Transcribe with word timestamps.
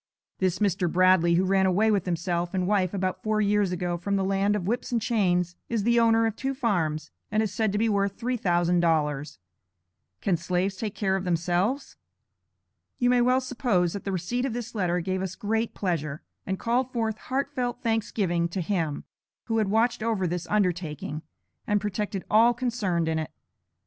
This 0.39 0.57
Mr. 0.57 0.91
Bradley, 0.91 1.35
who 1.35 1.45
ran 1.45 1.67
away 1.67 1.91
with 1.91 2.07
himself 2.07 2.55
and 2.55 2.65
wife 2.65 2.91
about 2.91 3.21
four 3.21 3.39
years 3.39 3.71
ago 3.71 3.97
from 3.97 4.15
the 4.15 4.23
land 4.23 4.55
of 4.55 4.65
whips 4.65 4.91
and 4.91 4.99
chains, 4.99 5.55
is 5.69 5.83
the 5.83 5.99
owner 5.99 6.25
of 6.25 6.35
two 6.35 6.55
farms, 6.55 7.11
and 7.29 7.43
is 7.43 7.53
said 7.53 7.71
to 7.71 7.77
be 7.77 7.87
worth 7.87 8.17
three 8.17 8.35
thousand 8.35 8.79
dollars. 8.79 9.37
Can 10.19 10.37
slaves 10.37 10.75
take 10.75 10.95
care 10.95 11.15
of 11.15 11.23
themselves?" 11.23 11.97
You 12.97 13.11
may 13.11 13.21
well 13.21 13.41
suppose 13.41 13.93
that 13.93 14.03
the 14.03 14.11
receipt 14.11 14.43
of 14.43 14.53
this 14.53 14.73
letter 14.73 15.01
gave 15.01 15.21
us 15.21 15.35
great 15.35 15.75
pleasure, 15.75 16.23
and 16.47 16.57
called 16.57 16.91
forth 16.91 17.19
heartfelt 17.19 17.83
thanksgiving 17.83 18.47
to 18.47 18.61
Him, 18.61 19.03
who 19.43 19.59
had 19.59 19.67
watched 19.67 20.01
over 20.01 20.25
this 20.25 20.47
undertaking, 20.49 21.21
and 21.67 21.79
protected 21.79 22.25
all 22.27 22.55
concerned 22.55 23.07
in 23.07 23.19
it. 23.19 23.29